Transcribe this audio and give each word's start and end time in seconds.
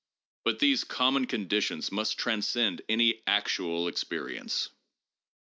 But 0.45 0.57
these 0.57 0.83
common 0.83 1.27
conditions 1.27 1.91
must 1.91 2.17
tran 2.17 2.41
scend 2.43 2.81
any 2.89 3.21
actual 3.27 3.87
experience. 3.87 4.69